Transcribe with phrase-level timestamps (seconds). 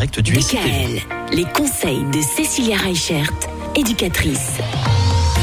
[0.00, 1.00] direct du SCTV.
[1.00, 3.32] DKL, les conseils de Cécilia Reichert,
[3.74, 4.52] éducatrice.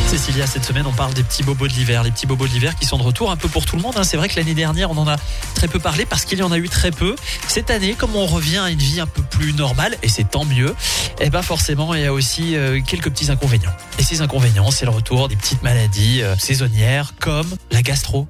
[0.08, 2.04] Cécilia, cette semaine, on parle des petits bobos de l'hiver.
[2.04, 3.96] Les petits bobos de l'hiver qui sont de retour un peu pour tout le monde.
[3.98, 4.06] hein.
[4.06, 5.18] C'est vrai que l'année dernière, on en a
[5.56, 7.18] très peu parlé parce qu'il y en a eu très peu.
[7.50, 10.46] Cette année, comme on revient à une vie un peu plus normale, et c'est tant
[10.46, 10.74] mieux,
[11.20, 13.74] eh ben forcément, il y a aussi euh, quelques petits inconvénients.
[14.00, 18.26] Et ces inconvénients, c'est le retour des petites maladies euh, saisonnières comme la gastro.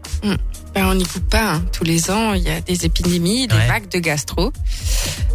[0.73, 1.53] Ben, on n'y coupe pas.
[1.53, 1.65] hein.
[1.71, 3.67] Tous les ans, il y a des épidémies, des Ouais.
[3.67, 4.51] vagues de gastro.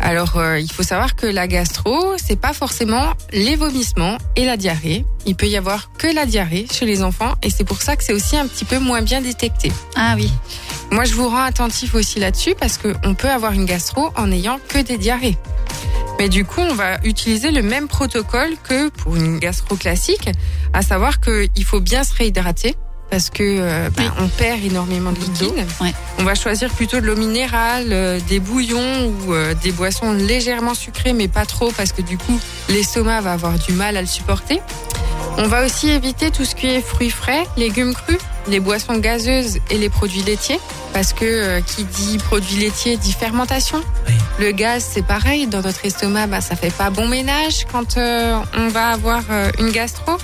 [0.00, 4.56] Alors, euh, il faut savoir que la gastro, c'est pas forcément les vomissements et la
[4.56, 5.04] diarrhée.
[5.26, 8.04] Il peut y avoir que la diarrhée chez les enfants, et c'est pour ça que
[8.04, 9.70] c'est aussi un petit peu moins bien détecté.
[9.96, 10.32] Ah oui.
[10.90, 14.58] Moi, je vous rends attentif aussi là-dessus parce qu'on peut avoir une gastro en n'ayant
[14.68, 15.36] que des diarrhées.
[16.18, 20.28] Mais du coup, on va utiliser le même protocole que pour une gastro classique,
[20.72, 22.74] à savoir qu'il faut bien se réhydrater
[23.10, 25.66] parce que euh, ben, on perd énormément de liquide.
[25.80, 25.92] ouais.
[26.18, 30.74] On va choisir plutôt de l'eau minérale, euh, des bouillons ou euh, des boissons légèrement
[30.74, 32.38] sucrées, mais pas trop parce que du coup,
[32.68, 34.60] l'estomac va avoir du mal à le supporter.
[35.38, 39.58] On va aussi éviter tout ce qui est fruits frais, légumes crus, les boissons gazeuses
[39.70, 40.60] et les produits laitiers,
[40.92, 43.80] parce que qui dit produits laitiers dit fermentation.
[44.08, 44.14] Oui.
[44.38, 48.68] Le gaz, c'est pareil, dans notre estomac, bah, ça fait pas bon ménage quand on
[48.68, 49.22] va avoir
[49.58, 50.16] une gastro.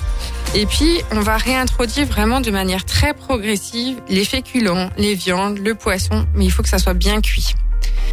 [0.55, 5.75] Et puis, on va réintroduire vraiment de manière très progressive les féculents, les viandes, le
[5.75, 7.53] poisson, mais il faut que ça soit bien cuit.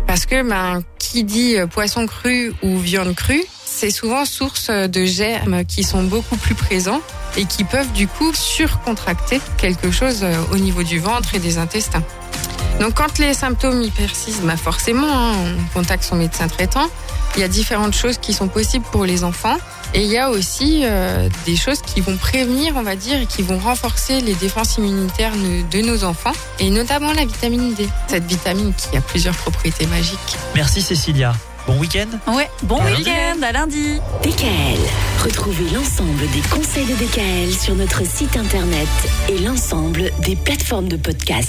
[0.06, 5.04] Parce que ben, qui dit euh, poisson cru ou viande crue, c'est souvent source de
[5.04, 7.00] germes qui sont beaucoup plus présents
[7.36, 11.58] et qui peuvent du coup surcontracter quelque chose euh, au niveau du ventre et des
[11.58, 12.04] intestins.
[12.80, 15.32] Donc quand les symptômes y persistent, bah forcément, hein,
[15.74, 16.88] on contacte son médecin traitant.
[17.36, 19.56] Il y a différentes choses qui sont possibles pour les enfants.
[19.96, 23.26] Et il y a aussi euh, des choses qui vont prévenir, on va dire, et
[23.26, 25.32] qui vont renforcer les défenses immunitaires
[25.70, 27.88] de nos enfants, et notamment la vitamine D.
[28.08, 30.36] Cette vitamine qui a plusieurs propriétés magiques.
[30.56, 31.32] Merci Cécilia.
[31.68, 32.08] Bon week-end.
[32.30, 32.50] Ouais.
[32.64, 33.04] Bon À lundi.
[33.04, 33.98] week-end, à lundi.
[34.22, 34.78] DKL,
[35.24, 38.88] retrouvez l'ensemble des conseils de DKL sur notre site internet
[39.30, 41.42] et l'ensemble des plateformes de podcast.